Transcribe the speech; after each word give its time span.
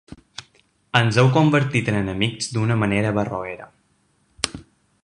Ens 0.99 1.19
heu 1.23 1.29
convertit 1.35 1.91
en 1.93 1.99
enemics 1.99 2.51
d’una 2.57 2.79
manera 2.87 3.13
barroera. 3.21 3.71